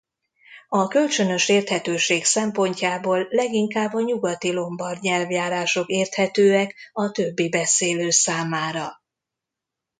[0.69, 8.89] A kölcsönös érthetőség szempontjából leginkább a nyugati lombard nyelvjárások érthetőek a többi beszélő számára.